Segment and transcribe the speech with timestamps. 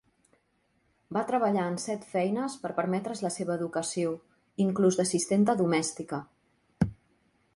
[1.17, 4.13] Va treballar en set feines per permetre's la seva educació,
[4.67, 6.23] inclús d'assistenta domèstica.